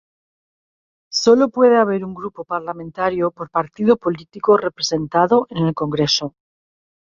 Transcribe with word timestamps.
Sólo 1.11 1.49
puede 1.49 1.77
haber 1.77 2.03
un 2.03 2.15
grupo 2.15 2.43
parlamentario 2.43 3.29
por 3.29 3.51
Partido 3.51 3.97
Político 3.97 4.57
representado 4.57 5.45
en 5.51 5.67
el 5.67 5.75
Congreso. 5.75 6.33